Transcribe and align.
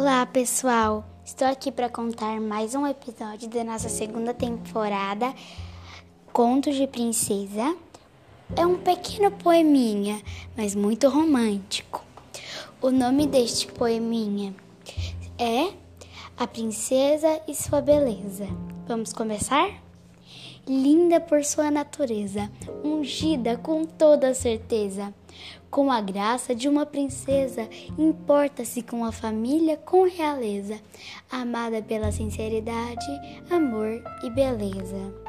Olá, 0.00 0.24
pessoal! 0.26 1.04
Estou 1.24 1.48
aqui 1.48 1.72
para 1.72 1.88
contar 1.88 2.40
mais 2.40 2.72
um 2.76 2.86
episódio 2.86 3.48
da 3.48 3.64
nossa 3.64 3.88
segunda 3.88 4.32
temporada 4.32 5.34
Contos 6.32 6.76
de 6.76 6.86
Princesa. 6.86 7.76
É 8.54 8.64
um 8.64 8.78
pequeno 8.78 9.32
poeminha, 9.32 10.22
mas 10.56 10.76
muito 10.76 11.08
romântico. 11.08 12.04
O 12.80 12.92
nome 12.92 13.26
deste 13.26 13.66
poeminha 13.66 14.54
é 15.36 15.72
A 16.36 16.46
Princesa 16.46 17.40
e 17.48 17.52
Sua 17.52 17.80
Beleza. 17.80 18.46
Vamos 18.86 19.12
começar? 19.12 19.68
linda 20.68 21.18
por 21.18 21.42
sua 21.44 21.70
natureza, 21.70 22.50
ungida 22.84 23.56
com 23.56 23.84
toda 23.86 24.34
certeza. 24.34 25.14
Com 25.70 25.90
a 25.90 26.00
graça 26.00 26.54
de 26.54 26.68
uma 26.68 26.86
princesa, 26.86 27.68
importa-se 27.98 28.82
com 28.82 29.04
a 29.04 29.12
família 29.12 29.76
com 29.76 30.04
realeza, 30.04 30.80
amada 31.30 31.82
pela 31.82 32.10
sinceridade, 32.10 33.06
amor 33.50 34.02
e 34.24 34.30
beleza. 34.30 35.27